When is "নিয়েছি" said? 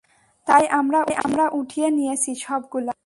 1.97-2.31